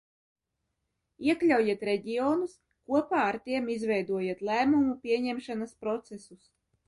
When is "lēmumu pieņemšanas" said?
4.49-5.77